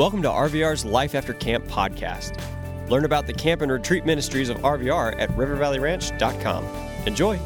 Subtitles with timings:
[0.00, 2.40] Welcome to RVR's Life After Camp podcast.
[2.88, 6.64] Learn about the camp and retreat ministries of RVR at rivervalleyranch.com.
[7.06, 7.36] Enjoy.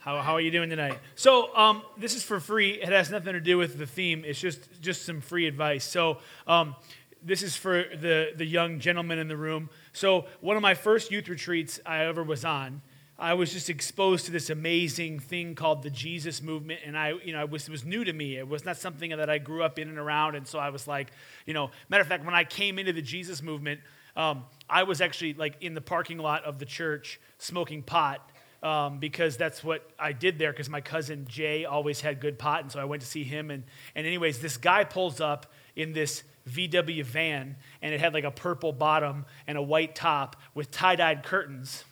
[0.00, 0.98] How, how are you doing tonight?
[1.14, 2.72] So um, this is for free.
[2.72, 4.24] It has nothing to do with the theme.
[4.26, 5.84] It's just just some free advice.
[5.84, 6.18] So
[6.48, 6.74] um,
[7.22, 9.70] this is for the the young gentlemen in the room.
[9.92, 12.82] So one of my first youth retreats I ever was on,
[13.20, 17.34] I was just exposed to this amazing thing called the Jesus movement, and I, you
[17.34, 18.38] know, it was, it was new to me.
[18.38, 20.88] It was not something that I grew up in and around, and so I was
[20.88, 21.12] like,
[21.44, 23.80] you know, matter of fact, when I came into the Jesus movement,
[24.16, 28.26] um, I was actually like in the parking lot of the church smoking pot.
[28.62, 30.52] Um, because that's what I did there.
[30.52, 33.50] Because my cousin Jay always had good pot, and so I went to see him.
[33.50, 38.24] And, and anyways, this guy pulls up in this VW van, and it had like
[38.24, 41.84] a purple bottom and a white top with tie dyed curtains.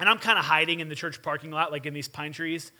[0.00, 2.72] And I'm kind of hiding in the church parking lot, like in these pine trees,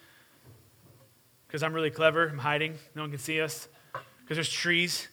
[1.47, 2.28] because I'm really clever.
[2.28, 2.77] I'm hiding.
[2.95, 3.69] No one can see us
[4.22, 5.06] because there's trees.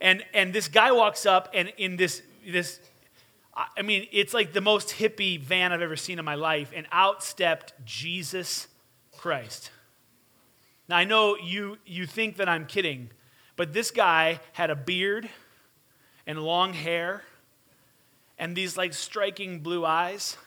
[0.00, 2.80] And, and this guy walks up, and in this, this,
[3.54, 6.86] I mean, it's like the most hippie van I've ever seen in my life, and
[6.90, 8.66] out stepped Jesus
[9.12, 9.70] Christ.
[10.88, 13.10] Now, I know you, you think that I'm kidding,
[13.56, 15.28] but this guy had a beard
[16.26, 17.22] and long hair
[18.38, 20.38] and these like striking blue eyes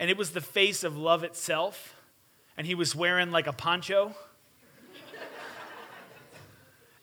[0.00, 1.94] and it was the face of love itself,
[2.56, 4.14] and he was wearing like a poncho.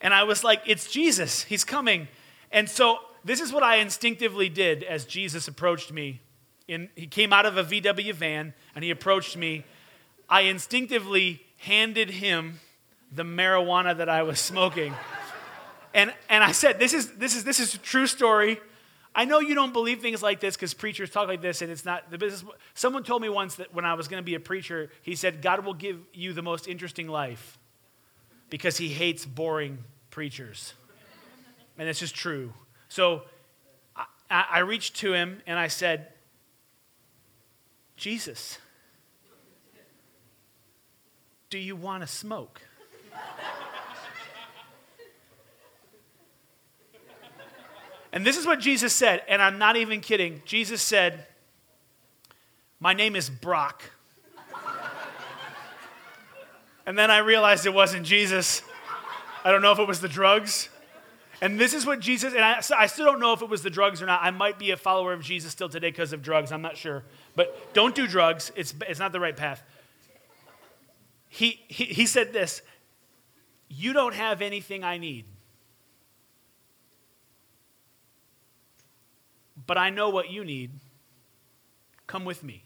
[0.02, 2.08] and I was like, it's Jesus, he's coming.
[2.52, 6.22] And so this is what I instinctively did as Jesus approached me.
[6.68, 9.64] In, he came out of a VW van and he approached me.
[10.28, 12.60] I instinctively handed him
[13.12, 14.94] the marijuana that I was smoking.
[15.94, 18.60] And, and I said, this is, this, is, this is a true story.
[19.18, 21.84] I know you don't believe things like this because preachers talk like this and it's
[21.84, 22.44] not the business.
[22.76, 25.42] Someone told me once that when I was going to be a preacher, he said,
[25.42, 27.58] God will give you the most interesting life
[28.52, 29.80] because he hates boring
[30.12, 30.76] preachers.
[31.80, 32.54] And it's just true.
[32.90, 33.24] So
[34.30, 36.10] I, I reached to him and I said,
[37.96, 38.60] Jesus,
[41.50, 42.62] do you want to smoke?
[48.18, 50.42] And this is what Jesus said, and I'm not even kidding.
[50.44, 51.28] Jesus said,
[52.80, 53.84] My name is Brock.
[56.88, 58.64] and then I realized it wasn't Jesus.
[59.46, 60.70] I don't know if it was the drugs.
[61.42, 63.70] And this is what Jesus, and I, I, still don't know if it was the
[63.70, 64.22] drugs or not.
[64.24, 66.52] I might be a follower of Jesus still today because of drugs.
[66.52, 67.04] I'm not sure.
[67.36, 69.62] But don't do drugs, it's, it's not the right path.
[71.30, 72.64] He, he, he said this
[73.70, 75.26] You don't have anything I need.
[79.68, 80.72] But I know what you need.
[82.08, 82.64] Come with me.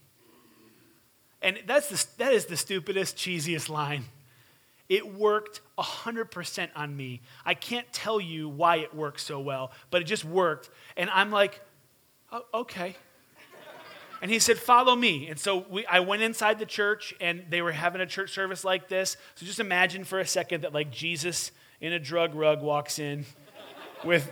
[1.42, 4.04] And that's the, that is the stupidest, cheesiest line.
[4.88, 7.20] It worked 100% on me.
[7.44, 10.70] I can't tell you why it worked so well, but it just worked.
[10.96, 11.60] And I'm like,
[12.30, 12.96] oh, okay.
[14.20, 15.28] And he said, Follow me.
[15.28, 18.62] And so we, I went inside the church, and they were having a church service
[18.62, 19.16] like this.
[19.34, 23.26] So just imagine for a second that, like, Jesus in a drug rug walks in
[24.04, 24.30] with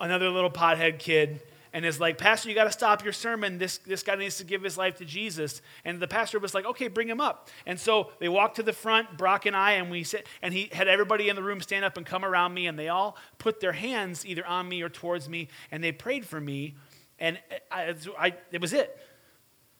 [0.00, 1.40] another little pothead kid
[1.72, 3.58] and is like, Pastor, you got to stop your sermon.
[3.58, 5.62] This, this guy needs to give his life to Jesus.
[5.84, 7.48] And the pastor was like, okay, bring him up.
[7.66, 10.68] And so they walked to the front, Brock and I, and we sit, and he
[10.72, 13.60] had everybody in the room stand up and come around me, and they all put
[13.60, 16.74] their hands either on me or towards me, and they prayed for me.
[17.18, 17.38] And
[17.70, 18.98] I, I, it was it.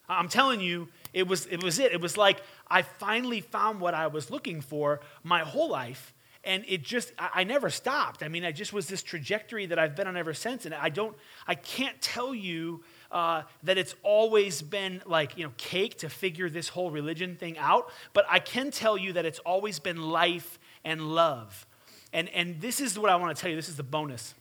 [0.09, 1.93] I'm telling you, it was, it was it.
[1.93, 6.15] It was like I finally found what I was looking for my whole life
[6.49, 8.25] and it just I, I, never stopped.
[8.25, 10.89] I mean i just was this trajectory that i've been on ever since and i
[10.89, 11.17] don't
[11.47, 12.83] i can't tell you
[13.13, 17.57] uh, that it's always been like you know cake to figure this whole religion thing
[17.59, 21.67] out but i can tell you that it's always been life and love.
[22.13, 24.35] And and this is what i want to tell you this is the bonus.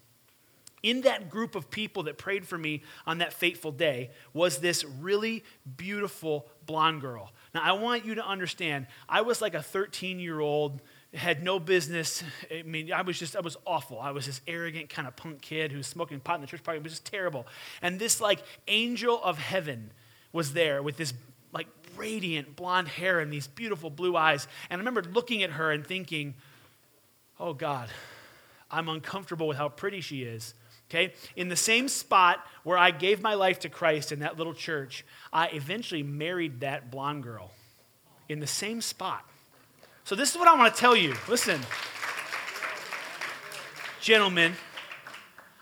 [0.84, 4.86] In that group of people that prayed for me on that fateful day was this
[4.86, 5.44] really
[5.76, 7.32] beautiful blonde girl.
[7.54, 10.82] Now i want you to understand i was like a 13 year old
[11.14, 12.24] had no business.
[12.52, 14.00] I mean, I was just, I was awful.
[14.00, 16.64] I was this arrogant kind of punk kid who was smoking pot in the church
[16.64, 16.78] party.
[16.78, 17.48] It was just terrible.
[17.82, 19.92] And this like angel of heaven
[20.34, 21.14] was there with this
[21.54, 24.48] like radiant blonde hair and these beautiful blue eyes.
[24.70, 26.36] And I remember looking at her and thinking,
[27.40, 27.90] oh God,
[28.70, 30.54] I'm uncomfortable with how pretty she is.
[30.90, 31.14] Okay?
[31.36, 35.06] In the same spot where I gave my life to Christ in that little church,
[35.32, 37.52] I eventually married that blonde girl.
[38.30, 39.26] In the same spot.
[40.08, 41.16] So, this is what I want to tell you.
[41.28, 41.60] Listen,
[44.00, 44.54] gentlemen,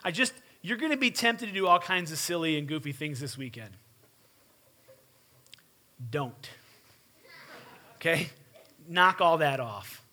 [0.04, 2.92] I just, you're going to be tempted to do all kinds of silly and goofy
[2.92, 3.72] things this weekend.
[6.12, 6.48] Don't.
[7.96, 8.30] Okay?
[8.88, 10.04] Knock all that off.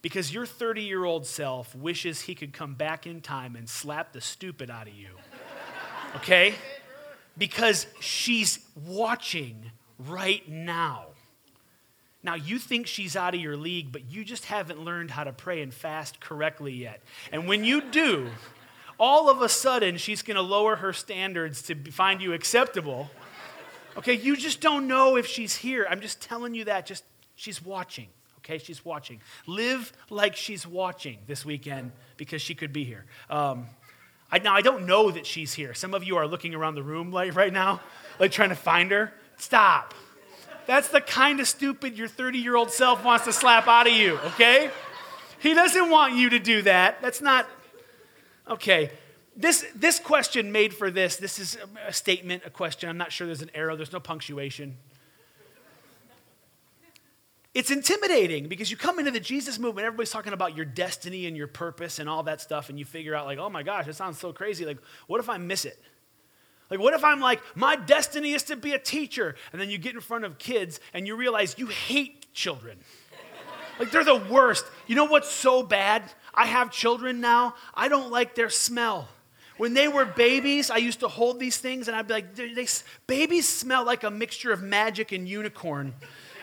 [0.00, 4.12] because your 30 year old self wishes he could come back in time and slap
[4.12, 5.08] the stupid out of you.
[6.14, 6.54] Okay?
[7.36, 11.06] Because she's watching right now.
[12.26, 15.32] Now, you think she's out of your league, but you just haven't learned how to
[15.32, 17.00] pray and fast correctly yet.
[17.30, 18.30] And when you do,
[18.98, 23.08] all of a sudden she's going to lower her standards to find you acceptable.
[23.96, 25.86] Okay, you just don't know if she's here.
[25.88, 26.84] I'm just telling you that.
[26.84, 27.04] Just
[27.36, 28.08] she's watching.
[28.38, 29.20] Okay, she's watching.
[29.46, 33.04] Live like she's watching this weekend because she could be here.
[33.30, 33.66] Um,
[34.32, 35.74] I, now I don't know that she's here.
[35.74, 37.80] Some of you are looking around the room like right now,
[38.18, 39.12] like trying to find her.
[39.36, 39.94] Stop.
[40.66, 43.92] That's the kind of stupid your 30 year old self wants to slap out of
[43.92, 44.18] you.
[44.34, 44.70] Okay,
[45.38, 47.00] he doesn't want you to do that.
[47.02, 47.46] That's not
[48.48, 48.90] Okay,
[49.36, 52.88] this, this question made for this, this is a statement, a question.
[52.88, 54.76] I'm not sure there's an arrow, there's no punctuation.
[57.52, 61.36] It's intimidating because you come into the Jesus movement, everybody's talking about your destiny and
[61.36, 63.94] your purpose and all that stuff, and you figure out, like, oh my gosh, it
[63.94, 64.64] sounds so crazy.
[64.64, 65.80] Like, what if I miss it?
[66.70, 69.36] Like, what if I'm like, my destiny is to be a teacher?
[69.52, 72.78] And then you get in front of kids and you realize you hate children.
[73.78, 74.64] Like, they're the worst.
[74.86, 76.02] You know what's so bad?
[76.34, 77.54] I have children now.
[77.74, 79.08] I don't like their smell.
[79.58, 82.52] When they were babies, I used to hold these things and I'd be like, they,
[82.52, 82.66] they,
[83.06, 85.94] babies smell like a mixture of magic and unicorn.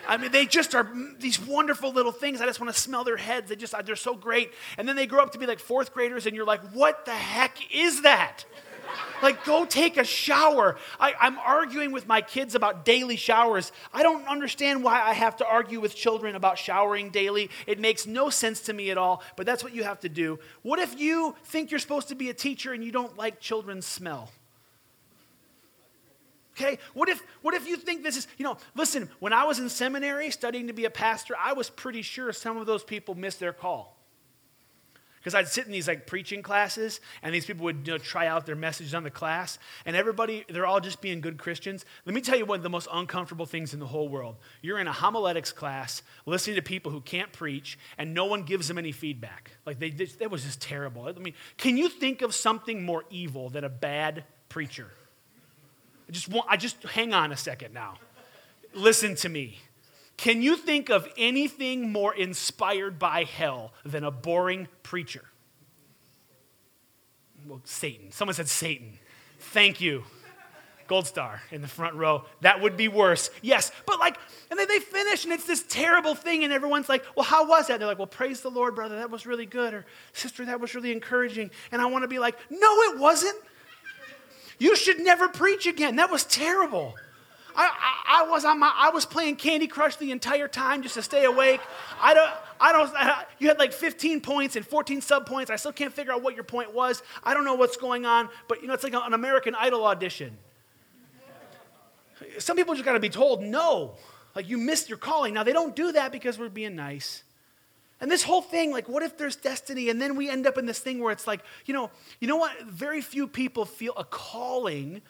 [0.06, 2.40] I mean, they just are these wonderful little things.
[2.40, 3.48] I just want to smell their heads.
[3.48, 4.52] They just, they're so great.
[4.76, 7.12] And then they grow up to be like fourth graders, and you're like, what the
[7.12, 8.44] heck is that?
[9.22, 10.76] Like, go take a shower.
[11.00, 13.72] I, I'm arguing with my kids about daily showers.
[13.92, 17.50] I don't understand why I have to argue with children about showering daily.
[17.66, 20.38] It makes no sense to me at all, but that's what you have to do.
[20.62, 23.86] What if you think you're supposed to be a teacher and you don't like children's
[23.86, 24.30] smell?
[26.56, 29.58] Okay, what if what if you think this is, you know, listen, when I was
[29.58, 33.16] in seminary studying to be a pastor, I was pretty sure some of those people
[33.16, 33.93] missed their call.
[35.24, 38.26] Because I'd sit in these like preaching classes, and these people would you know, try
[38.26, 41.86] out their messages on the class, and everybody, they're all just being good Christians.
[42.04, 44.36] Let me tell you one of the most uncomfortable things in the whole world.
[44.60, 48.68] You're in a homiletics class listening to people who can't preach, and no one gives
[48.68, 49.52] them any feedback.
[49.64, 51.06] Like, they, that was just terrible.
[51.06, 54.90] I mean, can you think of something more evil than a bad preacher?
[56.06, 57.94] I just, want, I just hang on a second now.
[58.74, 59.58] Listen to me.
[60.16, 65.24] Can you think of anything more inspired by hell than a boring preacher?
[67.46, 68.12] Well, Satan.
[68.12, 68.98] Someone said Satan.
[69.38, 70.04] Thank you.
[70.86, 72.24] Gold star in the front row.
[72.42, 73.30] That would be worse.
[73.40, 74.18] Yes, but like,
[74.50, 77.68] and then they finish and it's this terrible thing, and everyone's like, well, how was
[77.68, 77.78] that?
[77.78, 78.96] They're like, well, praise the Lord, brother.
[78.96, 79.72] That was really good.
[79.72, 81.50] Or sister, that was really encouraging.
[81.72, 83.36] And I want to be like, no, it wasn't.
[84.58, 85.96] You should never preach again.
[85.96, 86.94] That was terrible.
[87.56, 87.70] I,
[88.06, 91.02] I, I, was on my, I was playing Candy Crush the entire time just to
[91.02, 91.60] stay awake.
[92.00, 92.30] I don't,
[92.60, 95.50] I don't, I, you had like 15 points and 14 sub points.
[95.50, 97.02] I still can't figure out what your point was.
[97.22, 100.36] I don't know what's going on, but you know, it's like an American Idol audition.
[102.38, 103.94] Some people just got to be told no,
[104.34, 105.34] like you missed your calling.
[105.34, 107.22] Now, they don't do that because we're being nice.
[108.00, 109.88] And this whole thing, like, what if there's destiny?
[109.88, 111.90] And then we end up in this thing where it's like, you know,
[112.20, 112.62] you know what?
[112.64, 115.00] Very few people feel a calling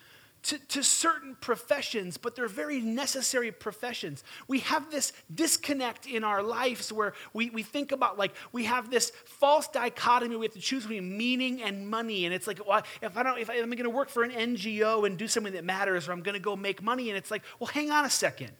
[0.44, 4.22] to, to certain professions, but they're very necessary professions.
[4.46, 8.90] We have this disconnect in our lives where we, we think about like we have
[8.90, 10.36] this false dichotomy.
[10.36, 12.26] We have to choose between meaning and money.
[12.26, 14.32] And it's like, well, if I don't, if I, am going to work for an
[14.32, 17.30] NGO and do something that matters, or I'm going to go make money, and it's
[17.30, 18.50] like, well, hang on a second.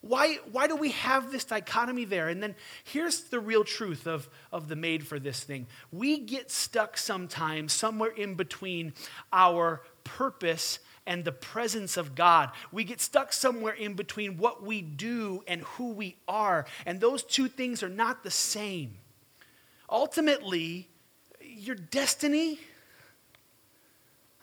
[0.00, 2.28] Why, why do we have this dichotomy there?
[2.28, 2.54] And then
[2.84, 5.66] here's the real truth of, of the made for this thing.
[5.90, 8.92] We get stuck sometimes somewhere in between
[9.32, 10.78] our purpose
[11.08, 12.50] and the presence of God.
[12.70, 17.24] We get stuck somewhere in between what we do and who we are, and those
[17.24, 18.98] two things are not the same.
[19.90, 20.86] Ultimately,
[21.40, 22.60] your destiny,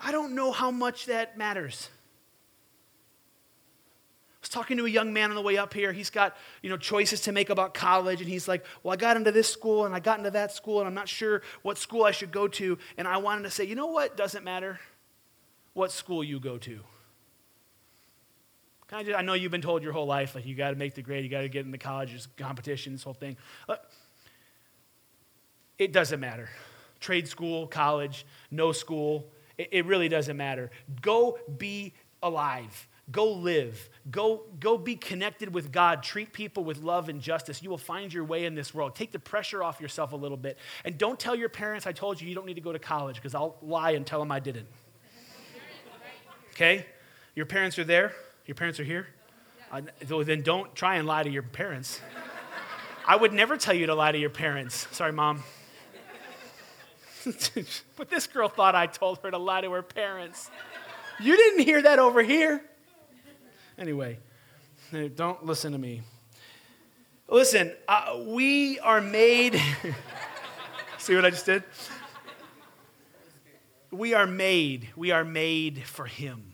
[0.02, 1.90] I don't know how much that matters.
[4.32, 5.94] I was talking to a young man on the way up here.
[5.94, 9.18] He's got, you know, choices to make about college and he's like, "Well, I got
[9.18, 12.04] into this school and I got into that school and I'm not sure what school
[12.04, 14.18] I should go to." And I wanted to say, "You know what?
[14.18, 14.80] Doesn't matter
[15.76, 16.80] what school you go to.
[18.92, 20.94] I, just, I, know you've been told your whole life, like, you got to make
[20.94, 23.36] the grade, you got to get in the colleges, competition, this whole thing.
[25.78, 26.50] It doesn't matter.
[27.00, 29.28] Trade school, college, no school,
[29.58, 30.72] it, it really doesn't matter.
[31.02, 32.88] Go be alive.
[33.12, 33.90] Go live.
[34.10, 36.02] Go, go be connected with God.
[36.02, 37.62] Treat people with love and justice.
[37.62, 38.96] You will find your way in this world.
[38.96, 40.58] Take the pressure off yourself a little bit.
[40.86, 43.18] And don't tell your parents I told you you don't need to go to college
[43.18, 44.68] because I'll lie and tell them I didn't.
[46.56, 46.86] Okay?
[47.36, 48.14] Your parents are there?
[48.46, 49.08] Your parents are here?
[49.70, 49.82] Uh,
[50.24, 52.00] then don't try and lie to your parents.
[53.08, 54.88] I would never tell you to lie to your parents.
[54.92, 55.44] Sorry, mom.
[57.98, 60.50] but this girl thought I told her to lie to her parents.
[61.20, 62.64] You didn't hear that over here.
[63.78, 64.20] Anyway,
[65.16, 66.04] don't listen to me.
[67.28, 69.62] Listen, uh, we are made.
[71.00, 71.64] See what I just did?
[73.96, 74.90] We are made.
[74.96, 76.54] We are made for Him.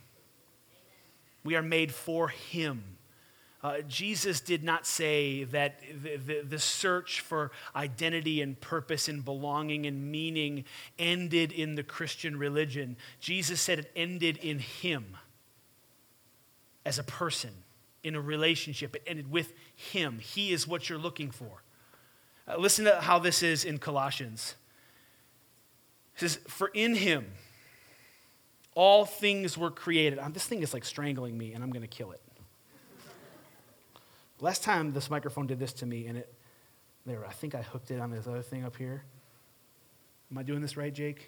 [1.44, 2.84] We are made for Him.
[3.64, 9.24] Uh, Jesus did not say that the, the, the, search for identity and purpose and
[9.24, 10.66] belonging and meaning
[10.98, 12.98] ended in the Christian religion.
[13.20, 15.16] Jesus said it ended in Him
[16.88, 17.52] as a person,
[18.04, 18.96] in a relationship.
[18.96, 20.18] It ended with Him.
[20.18, 21.62] He is what you're looking for.
[22.48, 24.56] Uh, listen to how this is in Colossians.
[26.22, 27.26] Says, For in Him
[28.76, 30.20] all things were created.
[30.20, 32.22] Um, this thing is like strangling me, and I'm going to kill it.
[34.40, 36.32] Last time this microphone did this to me, and it,
[37.08, 39.04] there, I think I hooked it on this other thing up here.
[40.32, 41.28] Am I doing this right, Jake?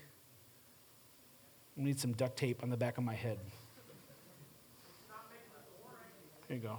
[1.75, 3.39] I need some duct tape on the back of my head.
[6.47, 6.77] There you go.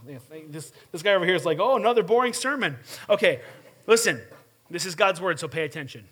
[0.51, 2.77] This, this guy over here is like, oh, another boring sermon.
[3.11, 3.41] Okay,
[3.89, 4.21] listen.
[4.71, 6.07] This is God's word, so pay attention.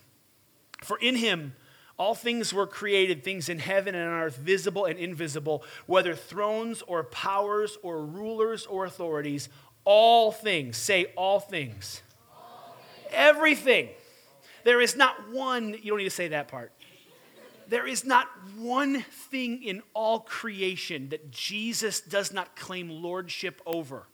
[0.83, 1.55] For in him
[1.99, 6.83] all things were created, things in heaven and on earth, visible and invisible, whether thrones
[6.83, 9.49] or powers or rulers or authorities,
[9.85, 10.77] all things.
[10.77, 12.03] Say all things.
[12.35, 13.15] All things.
[13.15, 13.89] Everything.
[14.65, 16.73] There is not one, you don't need to say that part.
[17.69, 24.07] There is not one thing in all creation that Jesus does not claim lordship over.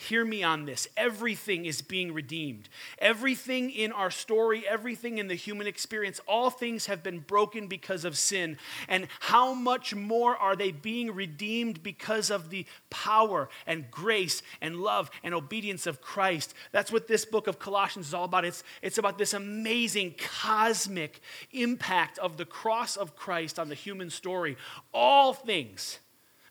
[0.00, 0.86] Hear me on this.
[0.96, 2.68] Everything is being redeemed.
[3.00, 8.04] Everything in our story, everything in the human experience, all things have been broken because
[8.04, 8.58] of sin.
[8.86, 14.76] And how much more are they being redeemed because of the power and grace and
[14.76, 16.54] love and obedience of Christ?
[16.70, 18.44] That's what this book of Colossians is all about.
[18.44, 24.10] It's, it's about this amazing cosmic impact of the cross of Christ on the human
[24.10, 24.56] story.
[24.94, 25.98] All things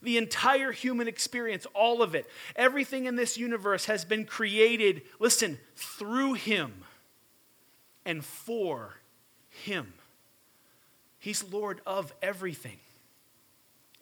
[0.02, 5.58] the entire human experience, all of it, everything in this universe has been created, listen,
[5.76, 6.84] through Him
[8.06, 8.96] and for
[9.50, 9.94] Him.
[11.20, 12.80] He's Lord of everything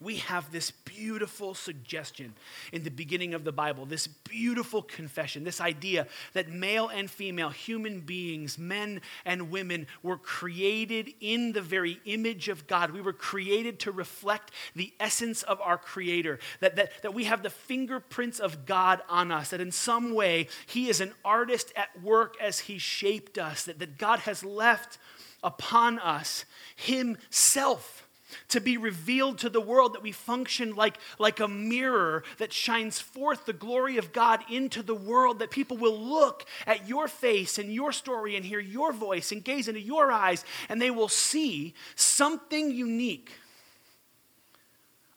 [0.02, 2.34] we have this beautiful suggestion
[2.74, 7.50] in the beginning of the Bible, this beautiful confession, this idea that male and female
[7.50, 12.92] human beings, men and women, were created in the very image of God.
[12.92, 17.42] We were created to reflect the essence of our Creator, that, that, that we have
[17.42, 22.02] the fingerprints of God on us, that in some way He is an artist at
[22.04, 24.98] work as He shaped us, that, that God has left
[25.42, 26.44] upon us
[26.76, 28.05] Himself
[28.50, 33.00] to be revealed to the world, that we function like, like a mirror that shines
[33.00, 37.58] forth the glory of God into the world, that people will look at your face
[37.58, 41.10] and your story and hear your voice and gaze into your eyes, and they will
[41.10, 43.32] see something unique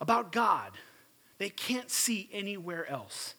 [0.00, 0.73] about God
[1.38, 3.35] they can't see anywhere else.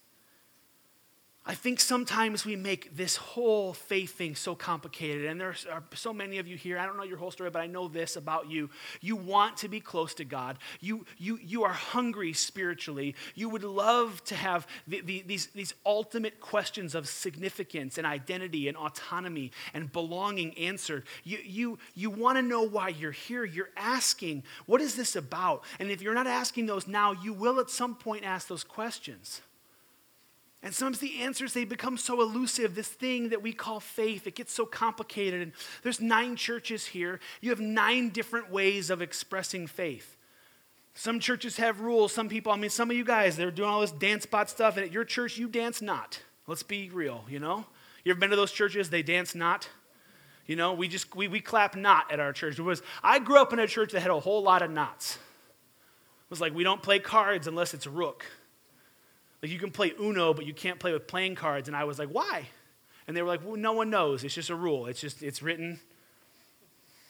[1.45, 6.13] I think sometimes we make this whole faith thing so complicated, and there are so
[6.13, 6.77] many of you here.
[6.77, 8.69] I don't know your whole story, but I know this about you.
[9.01, 10.57] You want to be close to God.
[10.79, 13.15] You, you, you are hungry spiritually.
[13.35, 18.67] You would love to have the, the, these, these ultimate questions of significance and identity
[18.67, 21.05] and autonomy and belonging answered.
[21.23, 23.45] You, you, you want to know why you're here.
[23.45, 25.63] You're asking, what is this about?
[25.79, 29.41] And if you're not asking those now, you will at some point ask those questions.
[30.61, 34.35] And sometimes the answers, they become so elusive, this thing that we call faith, it
[34.35, 35.41] gets so complicated.
[35.41, 35.51] And
[35.83, 37.21] there's nine churches here.
[37.39, 40.17] You have nine different ways of expressing faith.
[40.93, 42.11] Some churches have rules.
[42.11, 44.75] Some people, I mean, some of you guys, they're doing all this dance spot stuff,
[44.75, 46.19] and at your church, you dance not.
[46.45, 47.65] Let's be real, you know?
[48.03, 48.89] You ever been to those churches?
[48.89, 49.69] They dance not.
[50.45, 52.57] You know, we just we, we clap not at our church.
[52.57, 55.15] It was I grew up in a church that had a whole lot of knots.
[55.15, 58.25] It was like we don't play cards unless it's rook.
[59.41, 61.67] Like you can play Uno, but you can't play with playing cards.
[61.67, 62.47] And I was like, why?
[63.07, 64.23] And they were like, well, no one knows.
[64.23, 64.85] It's just a rule.
[64.85, 65.79] It's just, it's written.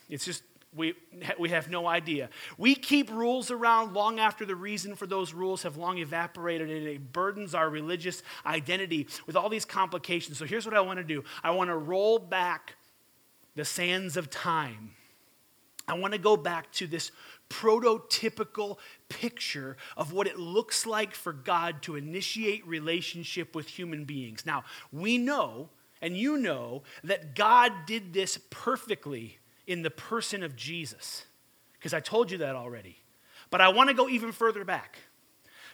[0.10, 0.44] It's just,
[0.76, 0.94] we,
[1.40, 2.30] we have no idea.
[2.58, 6.88] We keep rules around long after the reason for those rules have long evaporated, and
[6.88, 10.38] it burdens our religious identity with all these complications.
[10.38, 12.76] So here's what I want to do I want to roll back
[13.56, 14.92] the sands of time.
[15.88, 17.12] I want to go back to this
[17.50, 18.78] prototypical
[19.10, 24.46] picture of what it looks like for God to initiate relationship with human beings.
[24.46, 25.70] Now, we know,
[26.02, 31.26] and you know, that God did this perfectly in the person of Jesus,
[31.74, 32.98] because I told you that already.
[33.50, 35.00] But I want to go even further back.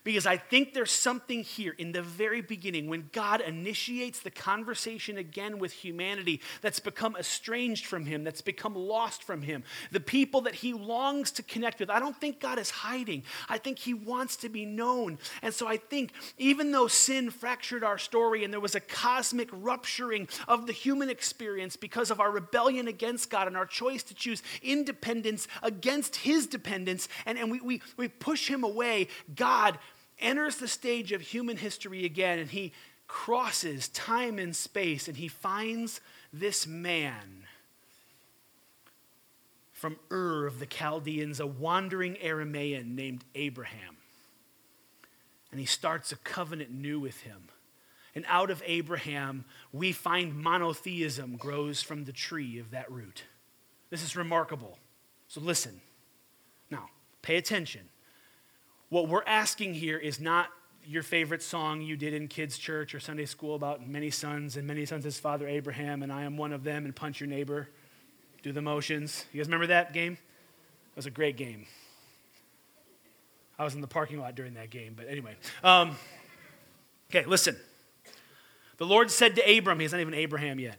[0.05, 5.17] Because I think there's something here in the very beginning when God initiates the conversation
[5.17, 10.41] again with humanity that's become estranged from Him, that's become lost from Him, the people
[10.41, 11.89] that He longs to connect with.
[11.89, 13.24] I don't think God is hiding.
[13.50, 15.17] I think He wants to be known.
[15.41, 19.50] And so I think even though sin fractured our story and there was a cosmic
[19.51, 24.13] rupturing of the human experience because of our rebellion against God and our choice to
[24.13, 29.79] choose independence against His dependence, and, and we, we, we push Him away, God
[30.19, 32.72] enters the stage of human history again and he
[33.07, 36.01] crosses time and space and he finds
[36.34, 37.45] this man
[39.75, 43.98] from Ur of the Chaldeans, a wandering Aramaean named Abraham.
[45.51, 47.50] And he starts a covenant new with him.
[48.15, 49.43] And out of Abraham,
[49.74, 53.25] we find monotheism grows from the tree of that root.
[53.89, 54.79] This is remarkable.
[55.27, 55.81] So listen.
[56.72, 56.88] Now,
[57.22, 57.81] pay attention.
[58.89, 60.50] What we're asking here is not
[60.86, 64.68] your favorite song you did in kids' church or Sunday school about many sons and
[64.68, 67.68] many sons his father Abraham, and I am one of them, and punch your neighbor,
[68.44, 69.25] do the motions.
[69.34, 70.13] You guys remember that game?
[70.13, 71.65] It was a great game.
[73.58, 75.36] I was in the parking lot during that game, but anyway.
[75.63, 75.96] Um,
[77.10, 77.56] okay, listen.
[78.77, 80.77] The Lord said to Abram, he's not even Abraham yet.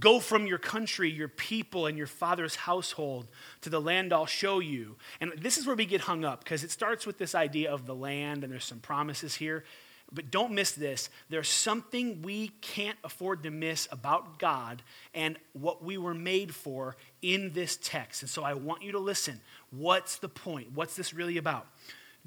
[0.00, 3.26] Go from your country, your people, and your father's household
[3.60, 4.96] to the land I'll show you.
[5.20, 7.84] And this is where we get hung up because it starts with this idea of
[7.84, 9.64] the land, and there's some promises here.
[10.10, 11.10] But don't miss this.
[11.30, 14.82] There's something we can't afford to miss about God
[15.14, 18.22] and what we were made for in this text.
[18.22, 19.40] And so I want you to listen.
[19.70, 20.72] What's the point?
[20.74, 21.66] What's this really about?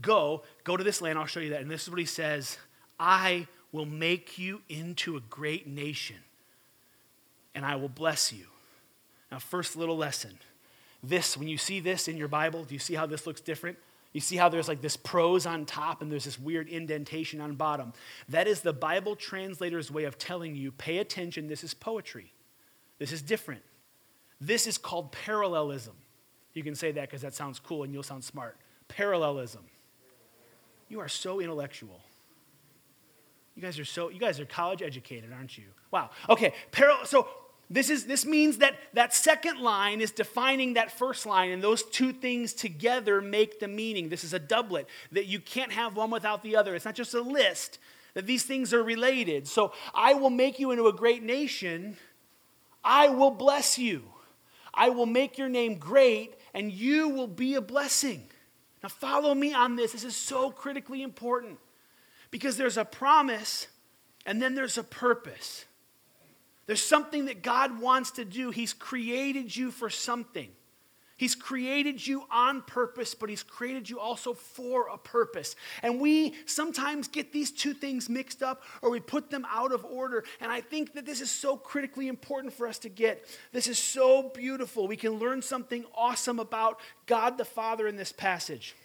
[0.01, 1.62] Go, go to this land, I'll show you that.
[1.62, 2.57] And this is what he says
[3.00, 6.17] I will make you into a great nation
[7.56, 8.46] and I will bless you.
[9.32, 10.38] Now, first little lesson.
[11.02, 13.78] This, when you see this in your Bible, do you see how this looks different?
[14.12, 17.56] You see how there's like this prose on top and there's this weird indentation on
[17.56, 17.94] bottom.
[18.30, 22.34] That is the Bible translator's way of telling you pay attention, this is poetry.
[22.98, 23.62] This is different.
[24.39, 25.96] This is called parallelism.
[26.54, 28.58] You can say that because that sounds cool and you'll sound smart.
[28.88, 29.63] Parallelism.
[30.88, 32.00] You are so intellectual.
[33.56, 35.65] You guys are so you guys are college educated, aren't you?
[35.91, 36.12] Wow.
[36.30, 37.28] Okay, parallel so
[37.69, 41.84] this, is, this means that that second line is defining that first line, and those
[41.84, 44.10] two things together make the meaning.
[44.10, 46.75] This is a doublet, that you can't have one without the other.
[46.75, 47.80] It's not just a list,
[48.13, 49.47] that these things are related.
[49.47, 51.97] So I will make you into a great nation,
[52.84, 54.04] I will bless you.
[54.75, 58.28] I will make your name great, and you will be a blessing.
[58.84, 59.93] Now, follow me on this.
[59.93, 61.58] This is so critically important
[62.30, 63.67] because there's a promise
[64.25, 65.65] and then there's a purpose.
[66.67, 68.51] There's something that God wants to do.
[68.51, 70.49] He's created you for something.
[71.17, 75.56] He's created you on purpose, but He's created you also for a purpose.
[75.82, 79.86] And we sometimes get these two things mixed up or we put them out of
[79.86, 80.25] order.
[80.41, 83.25] And I think that this is so critically important for us to get.
[83.54, 84.88] This is so beautiful.
[84.88, 88.75] We can learn something awesome about God the Father in this passage.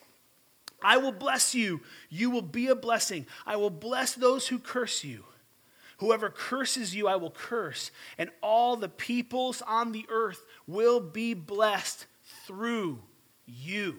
[0.82, 1.80] I will bless you.
[2.10, 3.26] You will be a blessing.
[3.44, 5.24] I will bless those who curse you.
[6.00, 11.34] Whoever curses you, I will curse, and all the peoples on the earth will be
[11.34, 12.06] blessed
[12.46, 13.00] through
[13.44, 13.96] you.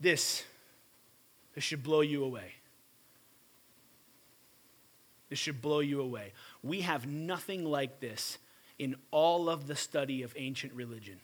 [0.00, 0.44] This,
[1.52, 2.52] this should blow you away.
[5.30, 6.32] This should blow you away.
[6.62, 8.38] We have nothing like this
[8.78, 11.18] in all of the study of ancient religion.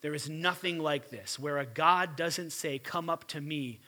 [0.00, 3.78] There is nothing like this where a God doesn't say, Come up to me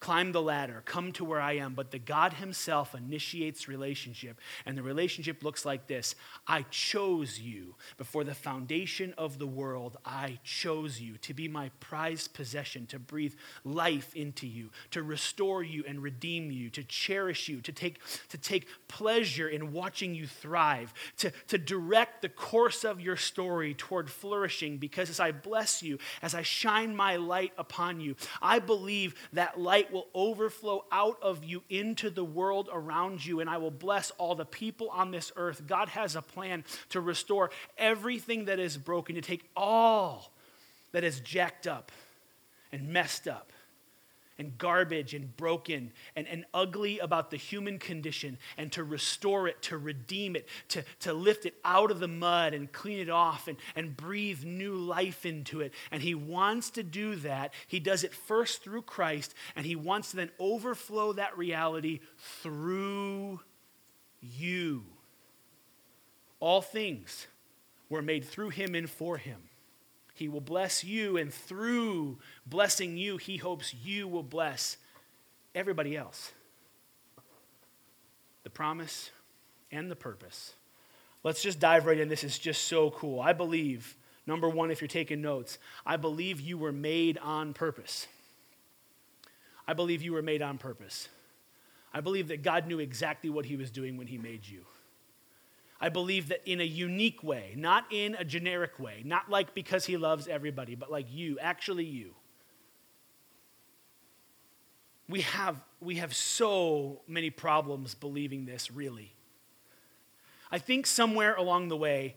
[0.00, 4.40] climb the ladder, come to where I am, but the God Himself initiates relationship.
[4.64, 6.14] And the relationship looks like this
[6.46, 9.96] I chose you before the foundation of the world.
[10.04, 15.62] I chose you to be my prized possession, to breathe life into you, to restore
[15.62, 20.26] you and redeem you, to cherish you, to take, to take pleasure in watching you
[20.26, 24.76] thrive, to, to direct the course of your story toward flourishing.
[24.76, 29.58] Because as I bless you, as I shine my light upon you, I believe that
[29.58, 33.70] light light will overflow out of you into the world around you, and I will
[33.70, 35.66] bless all the people on this earth.
[35.66, 40.32] God has a plan to restore everything that is broken, to take all
[40.92, 41.92] that is jacked up
[42.72, 43.52] and messed up
[44.38, 49.60] and garbage and broken and, and ugly about the human condition and to restore it,
[49.62, 53.48] to redeem it, to, to lift it out of the mud and clean it off
[53.48, 55.72] and, and breathe new life into it.
[55.90, 57.52] And he wants to do that.
[57.66, 62.00] He does it first through Christ, and he wants to then overflow that reality
[62.42, 63.40] through
[64.20, 64.84] you.
[66.40, 67.26] All things
[67.88, 69.42] were made through him and for him.
[70.16, 74.78] He will bless you, and through blessing you, He hopes you will bless
[75.54, 76.32] everybody else.
[78.42, 79.10] The promise
[79.70, 80.54] and the purpose.
[81.22, 82.08] Let's just dive right in.
[82.08, 83.20] This is just so cool.
[83.20, 83.94] I believe,
[84.26, 88.06] number one, if you're taking notes, I believe you were made on purpose.
[89.68, 91.08] I believe you were made on purpose.
[91.92, 94.64] I believe that God knew exactly what He was doing when He made you.
[95.80, 99.84] I believe that in a unique way, not in a generic way, not like because
[99.84, 102.14] He loves everybody, but like you, actually you.
[105.08, 109.12] We have, we have so many problems believing this, really.
[110.50, 112.16] I think somewhere along the way,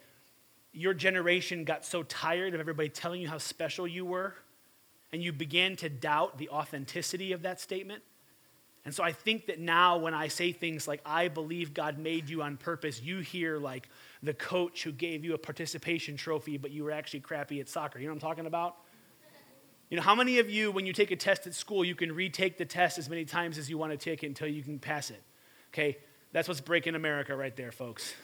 [0.71, 4.35] your generation got so tired of everybody telling you how special you were,
[5.11, 8.03] and you began to doubt the authenticity of that statement.
[8.89, 12.27] And so I think that now when I say things like, I believe God made
[12.27, 13.87] you on purpose, you hear like
[14.23, 17.99] the coach who gave you a participation trophy, but you were actually crappy at soccer.
[17.99, 18.77] You know what I'm talking about?
[19.91, 22.11] You know, how many of you, when you take a test at school, you can
[22.11, 24.79] retake the test as many times as you want to take it until you can
[24.79, 25.21] pass it?
[25.71, 25.99] Okay,
[26.31, 28.15] that's what's breaking America right there, folks.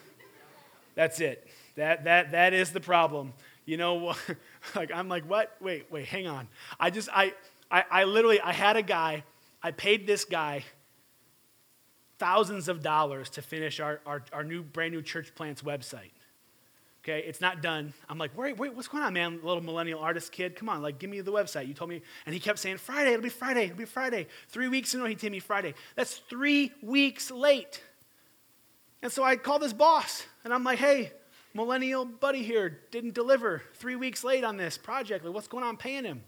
[0.96, 1.48] That's it.
[1.76, 3.34] That, that, that is the problem.
[3.68, 4.16] You know,
[4.76, 5.58] like I'm like, what?
[5.62, 6.48] Wait, wait, hang on.
[6.80, 7.36] I just, I,
[7.70, 9.24] I, I literally, I had a guy,
[9.66, 10.64] I paid this guy
[12.20, 16.12] thousands of dollars to finish our, our, our new, brand new church plants website.
[17.04, 17.92] Okay, it's not done.
[18.08, 19.40] I'm like, wait, wait, what's going on, man?
[19.42, 21.68] Little millennial artist kid, come on, like, give me the website.
[21.68, 24.28] You told me, and he kept saying, Friday, it'll be Friday, it'll be Friday.
[24.50, 25.74] Three weeks in a he told me Friday.
[25.96, 27.82] That's three weeks late.
[29.02, 31.12] And so I called his boss, and I'm like, hey,
[31.56, 33.64] millennial buddy here didn't deliver.
[33.74, 35.26] Three weeks late on this project.
[35.26, 36.22] Like, what's going on paying him?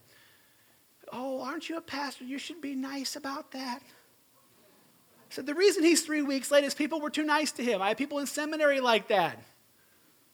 [1.11, 2.23] Oh, aren't you a pastor?
[2.23, 3.81] You should be nice about that.
[3.81, 7.81] I said, the reason he's three weeks late is people were too nice to him.
[7.81, 9.41] I had people in seminary like that.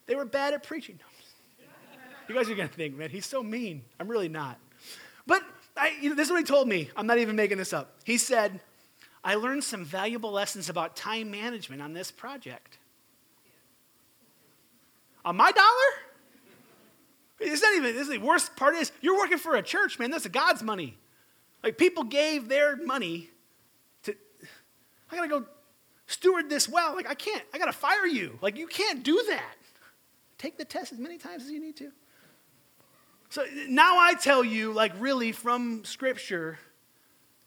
[0.05, 0.99] They were bad at preaching.
[2.27, 3.83] You guys are going to think, man, he's so mean.
[3.99, 4.57] I'm really not.
[5.25, 5.43] But
[5.75, 6.89] I, you know, this is what he told me.
[6.95, 7.97] I'm not even making this up.
[8.03, 8.59] He said,
[9.23, 12.77] I learned some valuable lessons about time management on this project.
[15.25, 16.12] On my dollar?
[17.43, 20.11] It's not even, is the worst part is you're working for a church, man.
[20.11, 20.97] That's God's money.
[21.63, 23.29] Like people gave their money
[24.03, 24.15] to,
[25.11, 25.45] I gotta go
[26.07, 26.95] steward this well.
[26.95, 28.39] Like I can't, I gotta fire you.
[28.41, 29.55] Like you can't do that.
[30.37, 31.91] Take the test as many times as you need to.
[33.29, 36.59] So now I tell you, like, really from Scripture,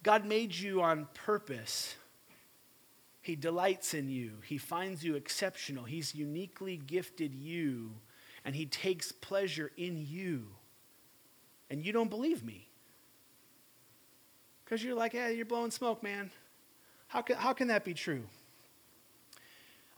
[0.03, 1.95] God made you on purpose.
[3.23, 4.33] He delights in you.
[4.45, 5.85] He finds you exceptional.
[5.85, 7.93] He's uniquely gifted you,
[8.47, 10.47] and He takes pleasure in you.
[11.69, 12.69] And you don't believe me.
[14.65, 16.31] Because you're like, yeah, you're blowing smoke, man.
[17.09, 18.23] How can, how can that be true?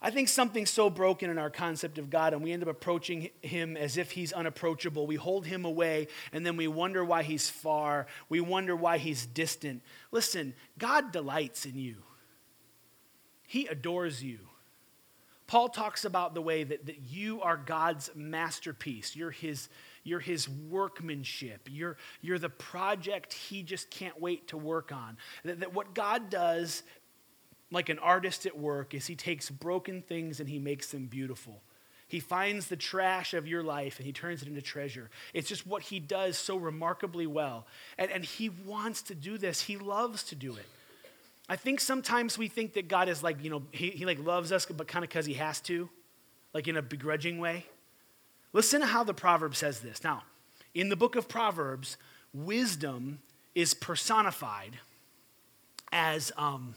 [0.01, 3.29] I think something's so broken in our concept of God, and we end up approaching
[3.41, 5.05] Him as if He's unapproachable.
[5.05, 8.07] We hold Him away, and then we wonder why He's far.
[8.29, 9.83] We wonder why He's distant.
[10.11, 11.97] Listen, God delights in you,
[13.45, 14.48] He adores you.
[15.49, 19.15] Paul talks about the way that, that you are God's masterpiece.
[19.15, 19.67] You're his,
[20.03, 21.67] you're his workmanship.
[21.71, 25.17] You're, you're the project he just can't wait to work on.
[25.43, 26.83] That, that what God does
[27.71, 31.63] like an artist at work is he takes broken things and he makes them beautiful.
[32.07, 35.09] He finds the trash of your life and he turns it into treasure.
[35.33, 37.65] It's just what he does so remarkably well.
[37.97, 40.67] And, and he wants to do this, he loves to do it.
[41.49, 44.51] I think sometimes we think that God is like, you know, he, he like loves
[44.51, 45.89] us, but kind of because he has to,
[46.53, 47.65] like in a begrudging way.
[48.53, 50.03] Listen to how the proverb says this.
[50.03, 50.23] Now,
[50.75, 51.97] in the book of Proverbs,
[52.33, 53.19] wisdom
[53.55, 54.77] is personified
[55.91, 56.75] as um,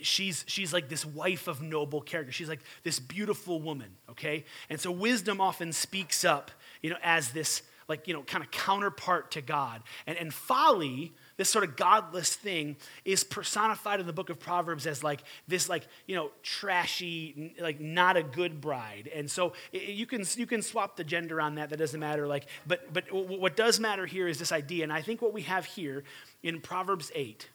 [0.00, 2.32] she's, she's like this wife of noble character.
[2.32, 4.44] She's like this beautiful woman, okay?
[4.68, 8.50] And so wisdom often speaks up, you know, as this, like, you know, kind of
[8.52, 9.82] counterpart to God.
[10.06, 12.76] And, and folly, this sort of godless thing,
[13.06, 17.80] is personified in the book of Proverbs as like this, like, you know, trashy, like
[17.80, 19.08] not a good bride.
[19.14, 21.70] And so you can, you can swap the gender on that.
[21.70, 22.26] That doesn't matter.
[22.26, 24.84] Like, but, but what does matter here is this idea.
[24.84, 26.04] And I think what we have here
[26.42, 27.48] in Proverbs 8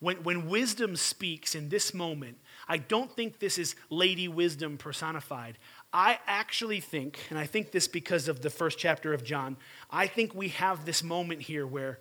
[0.00, 2.36] when, when wisdom speaks in this moment,
[2.68, 5.56] I don't think this is Lady Wisdom personified.
[5.92, 9.56] I actually think, and I think this because of the first chapter of John,
[9.88, 12.00] I think we have this moment here where,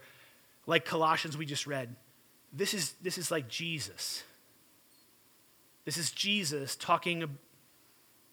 [0.65, 1.95] like Colossians we just read,
[2.51, 4.23] this is, this is like Jesus.
[5.85, 7.37] This is Jesus talking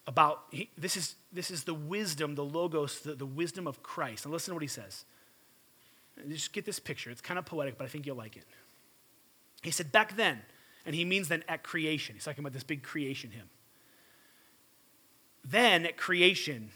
[0.07, 4.25] about, he, this, is, this is the wisdom, the logos, the, the wisdom of Christ.
[4.25, 5.05] And listen to what he says.
[6.29, 7.11] Just get this picture.
[7.11, 8.45] It's kind of poetic, but I think you'll like it.
[9.62, 10.40] He said, back then,
[10.87, 12.14] and he means then at creation.
[12.14, 13.49] He's talking about this big creation hymn.
[15.45, 16.71] Then at creation,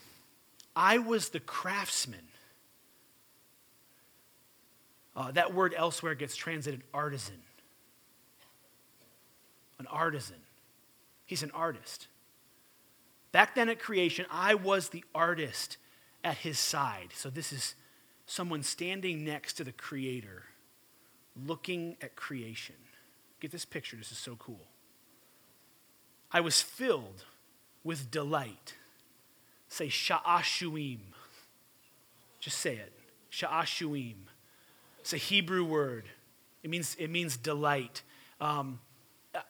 [0.74, 2.26] I was the craftsman.
[5.16, 7.40] Uh, that word elsewhere gets translated artisan.
[9.78, 10.36] An artisan.
[11.26, 12.08] He's an artist.
[13.32, 15.76] Back then at creation, I was the artist
[16.22, 17.08] at his side.
[17.14, 17.74] So this is
[18.26, 20.44] someone standing next to the Creator,
[21.46, 22.76] looking at creation.
[23.40, 24.60] Get this picture, this is so cool.
[26.32, 27.24] I was filled
[27.82, 28.74] with delight.
[29.68, 30.98] Say sha'ashuim.
[32.40, 32.92] Just say it.
[33.30, 34.14] Sha'ashuim.
[35.04, 36.08] It's a Hebrew word.
[36.62, 38.00] It means, it means delight.
[38.40, 38.80] Um,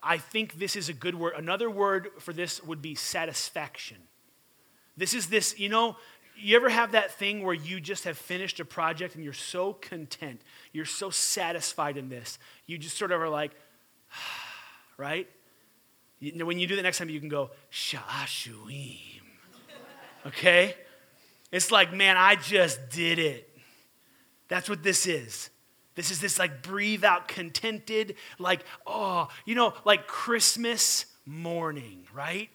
[0.02, 1.34] I think this is a good word.
[1.36, 3.98] Another word for this would be satisfaction.
[4.96, 5.96] This is this, you know,
[6.36, 9.74] you ever have that thing where you just have finished a project and you're so
[9.74, 10.40] content,
[10.72, 13.52] you're so satisfied in this, you just sort of are like,
[14.96, 15.28] right?
[16.20, 18.98] When you do the next time, you can go, Sha'ashuim.
[20.26, 20.74] Okay?
[21.52, 23.53] It's like, man, I just did it.
[24.48, 25.50] That's what this is.
[25.94, 32.50] This is this like breathe out contented, like, oh, you know, like Christmas morning, right?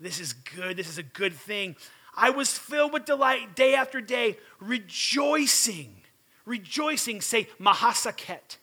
[0.00, 0.76] This is good.
[0.76, 1.76] This is a good thing.
[2.14, 6.02] I was filled with delight day after day, rejoicing.
[6.46, 8.56] Rejoicing, say mahasaket.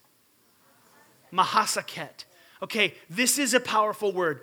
[1.32, 2.26] Mahasaket.
[2.62, 4.42] Okay, this is a powerful word.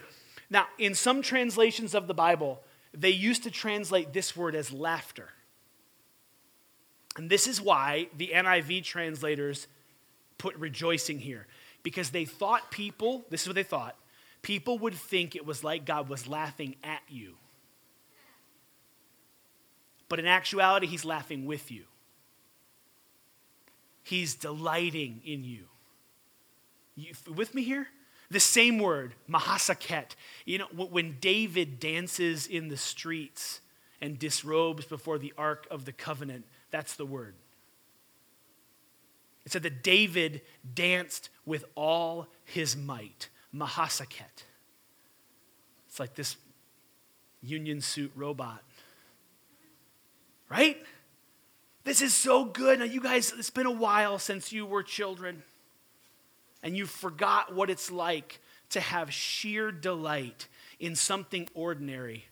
[0.48, 2.60] Now, in some translations of the Bible,
[2.92, 5.30] they used to translate this word as laughter.
[7.16, 9.66] And this is why the NIV translators
[10.38, 11.46] put rejoicing here,
[11.82, 13.96] because they thought people, this is what they thought,
[14.42, 17.34] people would think it was like God was laughing at you.
[20.08, 21.84] But in actuality, He's laughing with you,
[24.02, 25.66] He's delighting in you.
[26.96, 27.88] you with me here?
[28.30, 30.14] The same word, mahasaket.
[30.44, 33.60] You know, when David dances in the streets
[34.00, 37.34] and disrobes before the Ark of the Covenant, that's the word.
[39.44, 40.42] It said that David
[40.74, 43.28] danced with all his might.
[43.54, 44.44] Mahasaket.
[45.88, 46.36] It's like this
[47.42, 48.62] union suit robot.
[50.48, 50.76] Right?
[51.84, 52.78] This is so good.
[52.78, 55.42] Now, you guys, it's been a while since you were children,
[56.62, 60.46] and you forgot what it's like to have sheer delight
[60.78, 62.26] in something ordinary.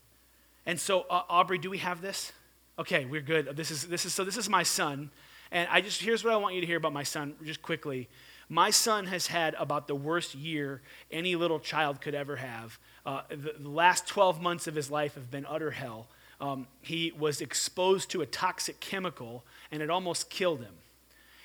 [0.67, 2.33] And so, uh, Aubrey, do we have this?
[2.79, 3.57] Okay, we're good.
[3.57, 5.11] This is, this is, so this is my son.
[5.51, 8.09] And I just, here's what I want you to hear about my son, just quickly.
[8.49, 12.79] My son has had about the worst year any little child could ever have.
[13.05, 16.07] Uh, the, the, last 12 months of his life have been utter hell.
[16.41, 20.75] Um, he was exposed to a toxic chemical, and it almost killed him.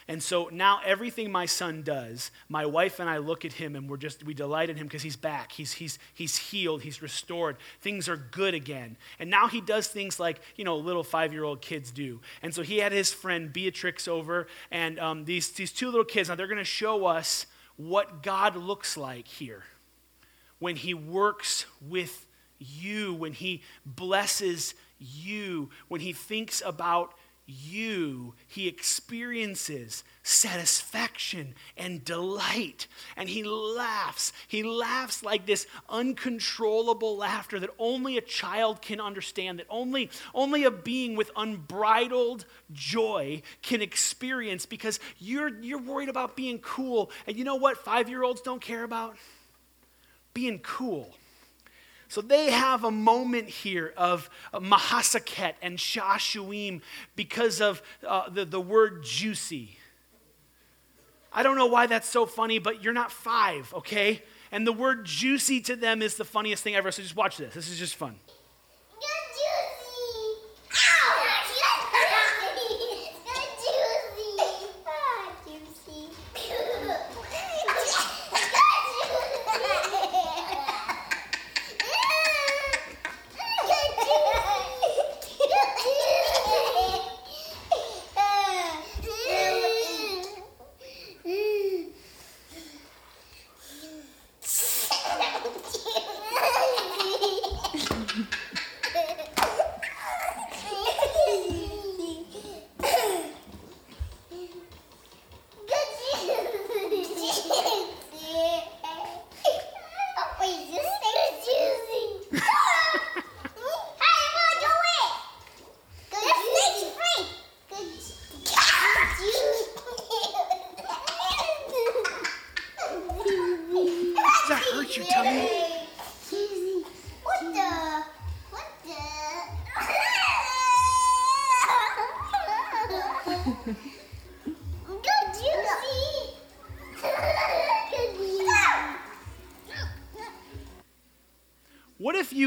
[0.08, 3.90] And so now everything my son does, my wife and I look at him and
[3.90, 5.52] we're just, we delight in him because he's back.
[5.52, 6.82] He's, he's, he's healed.
[6.82, 7.58] He's restored.
[7.82, 8.98] Things are good again.
[9.20, 12.20] And now he does things like, you know, little five year old kids do.
[12.42, 16.30] And so he had his friend Beatrix over, and um, these, these two little kids,
[16.30, 19.64] now they're going to show us what God looks like here
[20.60, 22.26] when he works with
[22.60, 27.14] you, when he blesses you, when he thinks about
[27.46, 32.88] you, he experiences satisfaction and delight.
[33.18, 34.32] And he laughs.
[34.48, 40.64] He laughs like this uncontrollable laughter that only a child can understand, that only, only
[40.64, 47.12] a being with unbridled joy can experience because you're, you're worried about being cool.
[47.28, 49.18] And you know what five year olds don't care about?
[50.34, 51.14] Being cool.
[52.14, 56.84] So they have a moment here of Mahasaket and Sha'ashuim
[57.16, 59.80] because of uh, the, the word juicy.
[61.34, 64.22] I don't know why that's so funny, but you're not five, okay?
[64.52, 66.92] And the word juicy to them is the funniest thing ever.
[66.92, 67.56] So just watch this.
[67.56, 68.16] This is just fun.
[69.00, 71.13] What if you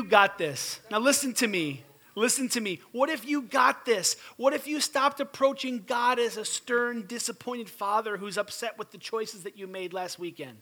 [0.07, 0.81] got this?
[0.90, 1.83] Now, listen to me.
[2.14, 2.81] Listen to me.
[2.92, 4.16] What if you got this?
[4.38, 8.99] What if you stopped approaching God as a stern, disappointed father who's upset with the
[8.99, 10.59] choices that you made last weekend?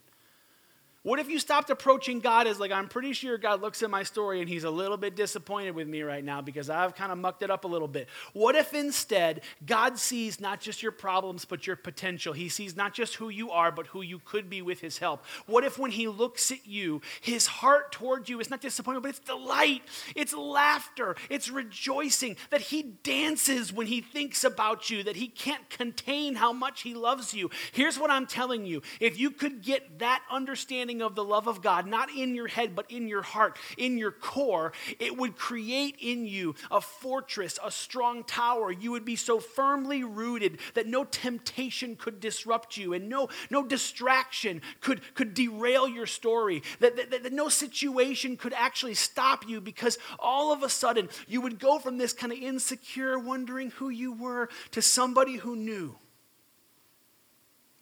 [1.04, 4.04] What if you stopped approaching God as like, I'm pretty sure God looks at my
[4.04, 7.18] story and he's a little bit disappointed with me right now because I've kind of
[7.18, 8.08] mucked it up a little bit?
[8.32, 12.32] What if instead God sees not just your problems but your potential?
[12.32, 15.26] He sees not just who you are but who you could be with his help.
[15.44, 19.10] What if when he looks at you, his heart toward you is not disappointment but
[19.10, 19.82] it's delight,
[20.16, 25.68] it's laughter, it's rejoicing, that he dances when he thinks about you, that he can't
[25.68, 27.50] contain how much he loves you?
[27.72, 31.46] Here's what I'm telling you if you could get that understanding understanding of the love
[31.46, 35.37] of God, not in your head, but in your heart, in your core, it would
[35.37, 38.70] create in you a fortress, a strong tower.
[38.70, 43.62] You would be so firmly rooted that no temptation could disrupt you and no, no
[43.64, 49.61] distraction could, could derail your story, that, that, that no situation could actually stop you
[49.61, 53.88] because all of a sudden you would go from this kind of insecure, wondering who
[53.88, 55.96] you were, to somebody who knew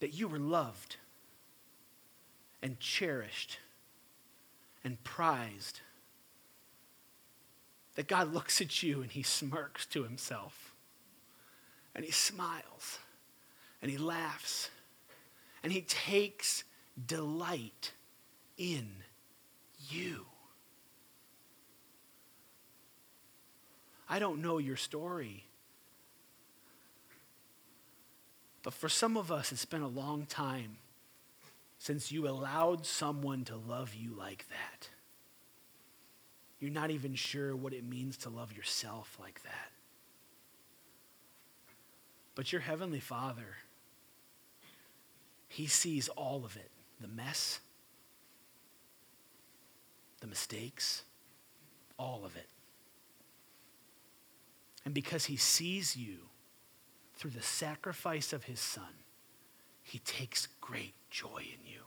[0.00, 0.96] that you were loved
[2.62, 3.58] and cherished
[4.84, 5.80] and prized.
[7.96, 10.74] That God looks at you and he smirks to himself
[11.94, 12.98] and he smiles
[13.82, 14.70] and he laughs
[15.62, 16.64] and he takes
[17.06, 17.92] delight
[18.56, 18.88] in
[19.88, 20.26] you.
[24.08, 25.44] I don't know your story.
[28.62, 30.76] But for some of us, it's been a long time
[31.82, 34.88] since you allowed someone to love you like that.
[36.60, 39.72] You're not even sure what it means to love yourself like that.
[42.36, 43.56] But your Heavenly Father,
[45.48, 47.58] He sees all of it the mess,
[50.20, 51.02] the mistakes,
[51.98, 52.46] all of it.
[54.84, 56.18] And because He sees you
[57.16, 59.02] through the sacrifice of His Son,
[59.82, 61.80] He takes great joy in you.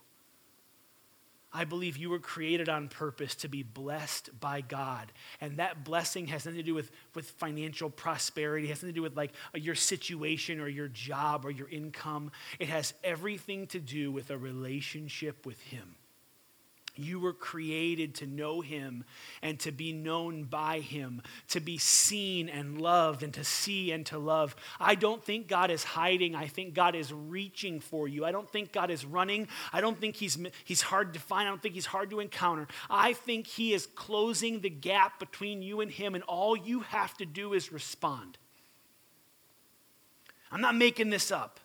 [1.55, 5.13] I believe you were created on purpose to be blessed by God.
[5.39, 8.99] And that blessing has nothing to do with, with financial prosperity, it has nothing to
[8.99, 12.31] do with like uh, your situation or your job or your income.
[12.59, 15.95] It has everything to do with a relationship with Him.
[16.97, 19.03] You were created to know him
[19.41, 24.05] and to be known by him, to be seen and loved and to see and
[24.07, 24.55] to love.
[24.79, 26.35] I don't think God is hiding.
[26.35, 28.25] I think God is reaching for you.
[28.25, 29.47] I don't think God is running.
[29.73, 31.47] I don't think he's, he's hard to find.
[31.47, 32.67] I don't think he's hard to encounter.
[32.89, 37.15] I think he is closing the gap between you and him, and all you have
[37.17, 38.37] to do is respond.
[40.51, 41.59] I'm not making this up.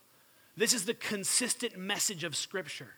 [0.56, 2.94] This is the consistent message of Scripture.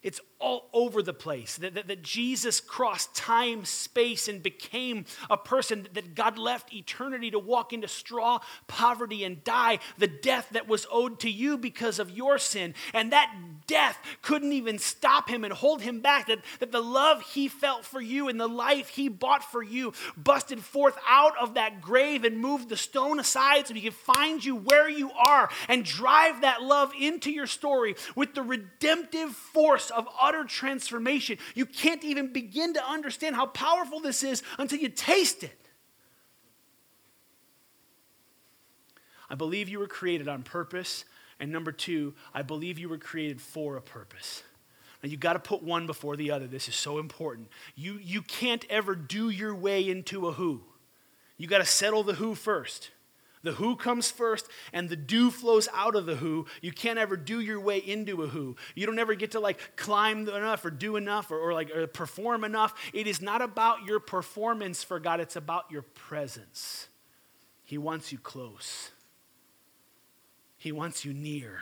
[0.00, 1.56] It's all over the place.
[1.56, 7.32] That, that, that, Jesus crossed time, space, and became a person that God left eternity
[7.32, 11.98] to walk into straw poverty and die the death that was owed to you because
[11.98, 12.74] of your sin.
[12.94, 13.34] And that
[13.66, 16.28] death couldn't even stop him and hold him back.
[16.28, 19.92] That, that the love he felt for you and the life he bought for you
[20.16, 24.44] busted forth out of that grave and moved the stone aside so he could find
[24.44, 29.87] you where you are and drive that love into your story with the redemptive force
[29.90, 31.38] of utter transformation.
[31.54, 35.68] You can't even begin to understand how powerful this is until you taste it.
[39.30, 41.04] I believe you were created on purpose.
[41.40, 44.42] And number two, I believe you were created for a purpose.
[45.02, 46.46] Now, you got to put one before the other.
[46.48, 47.48] This is so important.
[47.76, 50.62] You, you can't ever do your way into a who.
[51.36, 52.90] You got to settle the who first.
[53.48, 56.44] The who comes first, and the do flows out of the who.
[56.60, 58.56] You can't ever do your way into a who.
[58.74, 61.86] You don't ever get to like climb enough or do enough or, or like or
[61.86, 62.74] perform enough.
[62.92, 66.88] It is not about your performance for God, it's about your presence.
[67.64, 68.90] He wants you close,
[70.58, 71.60] He wants you near.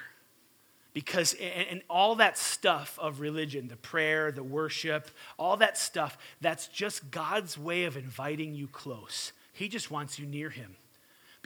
[0.93, 5.09] Because, and, all that stuff of religion, the prayer, the worship,
[5.39, 9.33] all that stuff, that's just God's way of inviting you close.
[9.53, 10.75] He just wants you near Him.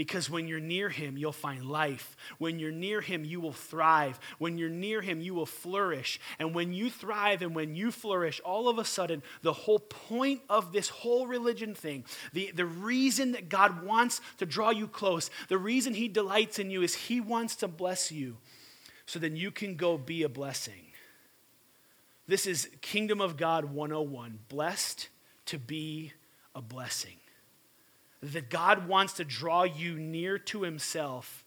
[0.00, 2.16] Because when you're near him, you'll find life.
[2.38, 4.18] When you're near him, you will thrive.
[4.38, 6.18] When you're near him, you will flourish.
[6.38, 10.40] And when you thrive and when you flourish, all of a sudden, the whole point
[10.48, 15.30] of this whole religion thing, the, the reason that God wants to draw you close,
[15.48, 18.38] the reason he delights in you is he wants to bless you
[19.04, 20.92] so then you can go be a blessing.
[22.26, 25.10] This is Kingdom of God 101 blessed
[25.44, 26.14] to be
[26.54, 27.19] a blessing
[28.22, 31.44] that God wants to draw you near to Himself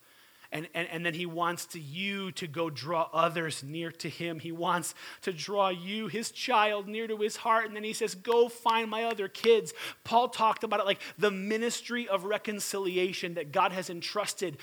[0.54, 4.40] And, and, and then he wants to you to go draw others near to him.
[4.40, 4.94] He wants
[5.24, 7.66] to draw you, his child, near to his heart.
[7.66, 9.74] And then he says, Go find my other kids.
[10.04, 14.58] Paul talked about it like the ministry of reconciliation that God has entrusted.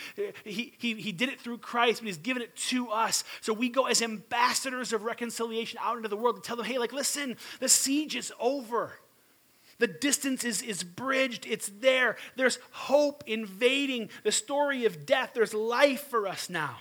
[0.44, 3.24] He, he, he did it through Christ, but he's given it to us.
[3.40, 6.78] So we go as ambassadors of reconciliation out into the world to tell them, hey,
[6.78, 8.92] like, listen, the siege is over.
[9.81, 12.16] The distance is, is bridged, it's there.
[12.37, 15.31] There's hope invading the story of death.
[15.35, 16.76] There's life for us now.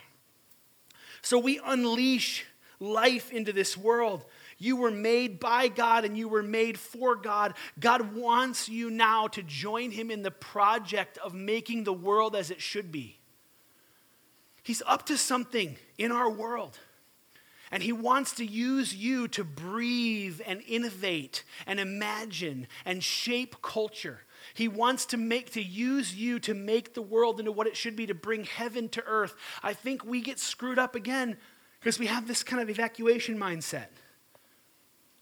[1.22, 2.46] So we unleash
[2.78, 4.26] life into this world.
[4.58, 7.54] You were made by God and you were made for God.
[7.80, 12.52] God wants you now to join Him in the project of making the world as
[12.52, 13.18] it should be.
[14.62, 16.78] He's up to something in our world.
[17.72, 24.22] And he wants to use you to breathe and innovate and imagine and shape culture.
[24.54, 27.96] He wants to make to use you to make the world into what it should
[27.96, 29.36] be to bring heaven to earth.
[29.62, 31.38] I think we get screwed up again
[31.80, 33.88] because we have this kind of evacuation mindset.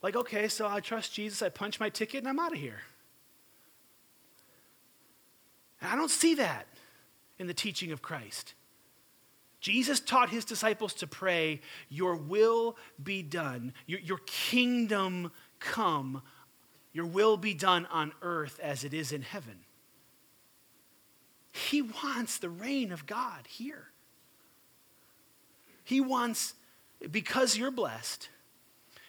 [0.02, 2.82] Like, okay, so I trust Jesus, I punch my ticket, and I'm out of here.
[5.80, 6.66] And I don't see that
[7.38, 8.54] in the teaching of Christ.
[9.60, 16.22] Jesus taught his disciples to pray, Your will be done, your, your, kingdom come,
[16.92, 19.64] your will be done on earth as it is in heaven.
[21.50, 23.88] He wants the reign of God here.
[25.82, 26.54] He wants,
[27.10, 28.28] because you're blessed,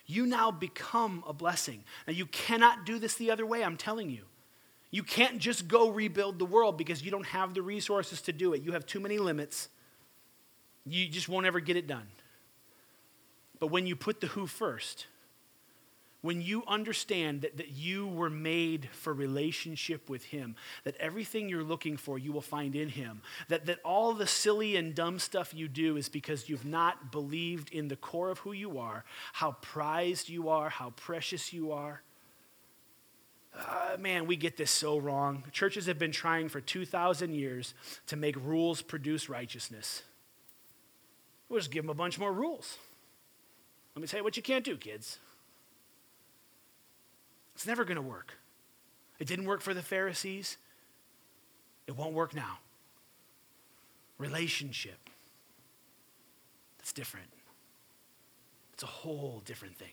[0.08, 1.84] you now become a blessing.
[2.08, 4.24] Now, you cannot do this the other way, I'm telling you.
[4.90, 8.54] You can't just go rebuild the world because you don't have the resources to do
[8.54, 8.64] it.
[8.64, 9.70] You have too many limits
[10.94, 12.08] you just won't ever get it done.
[13.60, 15.08] But when you put the who first,
[16.22, 21.64] when you understand that, that you were made for relationship with Him, that everything you're
[21.64, 25.54] looking for you will find in Him, that, that all the silly and dumb stuff
[25.54, 29.54] you do is because you've not believed in the core of who you are, how
[29.62, 32.02] prized you are, how precious you are.
[33.58, 35.44] Uh, man, we get this so wrong.
[35.52, 37.74] Churches have been trying for 2,000 years
[38.08, 40.04] to make rules produce righteousness.
[41.50, 42.78] We'll just give them a bunch more rules.
[43.96, 45.18] Let me tell you what you can't do, kids.
[47.56, 48.36] It's never going to work.
[49.18, 50.58] It didn't work for the Pharisees.
[51.88, 52.60] It won't work now.
[54.18, 55.00] Relationship.
[56.78, 57.28] That's different.
[58.74, 59.92] It's a whole different thing.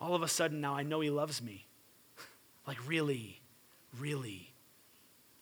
[0.00, 1.66] All of a sudden now I know he loves me.
[2.66, 3.40] like, really,
[3.98, 4.52] really.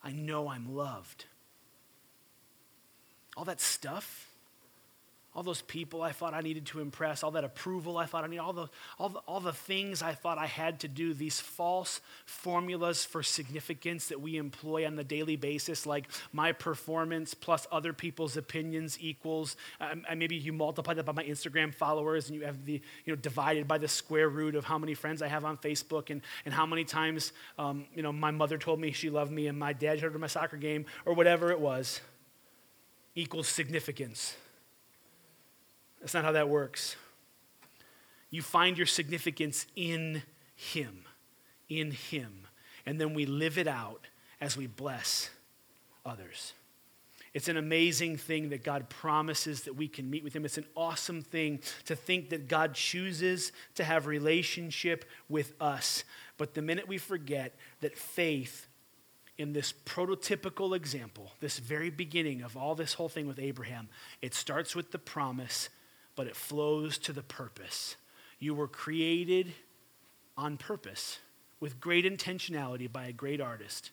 [0.05, 1.25] I know I'm loved.
[3.37, 4.30] All that stuff
[5.35, 8.27] all those people I thought I needed to impress, all that approval I thought I
[8.27, 8.69] needed, all the,
[8.99, 13.23] all, the, all the things I thought I had to do, these false formulas for
[13.23, 18.99] significance that we employ on the daily basis, like my performance plus other people's opinions
[19.01, 23.13] equals, uh, maybe you multiply that by my Instagram followers and you have the, you
[23.13, 26.23] know, divided by the square root of how many friends I have on Facebook and,
[26.45, 29.57] and how many times, um, you know, my mother told me she loved me and
[29.57, 32.01] my dad showed her my soccer game or whatever it was,
[33.15, 34.35] equals significance.
[36.01, 36.97] That's not how that works.
[38.31, 40.23] You find your significance in
[40.55, 41.05] Him,
[41.69, 42.47] in Him.
[42.87, 44.07] And then we live it out
[44.41, 45.31] as we bless
[46.07, 46.55] others.
[47.33, 50.45] It's an amazing thing that God promises that we can meet with Him.
[50.45, 56.03] It's an awesome thing to think that God chooses to have relationship with us.
[56.39, 58.67] But the minute we forget that faith
[59.39, 63.89] in this prototypical example, this very beginning of all this whole thing with Abraham,
[64.21, 65.69] it starts with the promise
[66.21, 67.97] but it flows to the purpose.
[68.39, 69.55] You were created
[70.37, 71.19] on purpose
[71.61, 73.91] with great intentionality by a great artist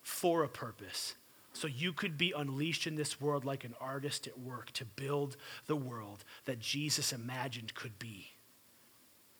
[0.00, 1.16] for a purpose.
[1.54, 5.36] So you could be unleashed in this world like an artist at work to build
[5.66, 8.28] the world that Jesus imagined could be.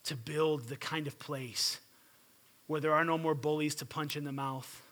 [0.07, 1.79] To build the kind of place
[2.67, 4.83] where there are no more bullies to punch in the mouth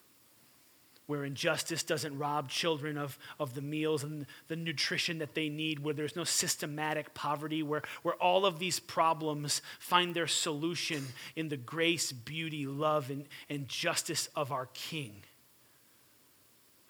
[1.07, 5.78] where injustice doesn't rob children of, of the meals and the nutrition that they need,
[5.78, 11.48] where there's no systematic poverty, where, where all of these problems find their solution in
[11.48, 15.22] the grace, beauty, love, and, and justice of our King.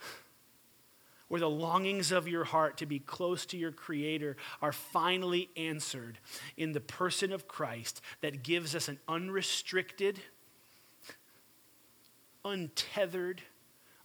[1.29, 6.19] Where the longings of your heart to be close to your Creator are finally answered
[6.57, 10.21] in the person of Christ that gives us an unrestricted,
[12.45, 13.43] untethered,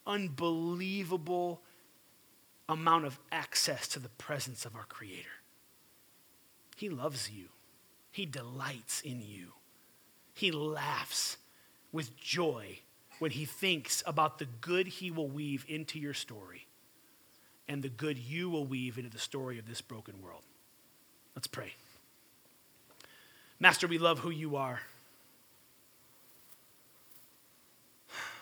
[0.06, 1.62] unbelievable
[2.70, 5.30] amount of access to the presence of our Creator.
[6.78, 7.50] He loves you,
[8.12, 9.54] He delights in you,
[10.34, 11.38] He laughs
[11.92, 12.80] with joy
[13.20, 16.68] when He thinks about the good He will weave into your story.
[17.68, 20.42] and the good you will weave into the story of this broken world.
[21.36, 21.74] Let's pray.
[23.62, 24.82] Master, we love who you are.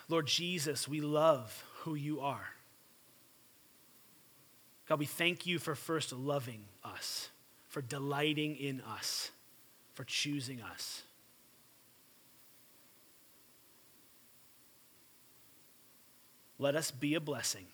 [0.09, 2.49] Lord Jesus, we love who you are.
[4.87, 7.29] God, we thank you for first loving us,
[7.67, 9.29] for delighting in us,
[9.93, 11.03] for choosing us.
[16.57, 17.67] Let us be a blessing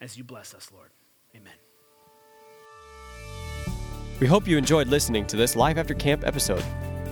[0.00, 0.90] as you bless us, Lord.
[1.36, 1.52] Amen.
[4.18, 6.64] We hope you enjoyed listening to this Life After Camp episode.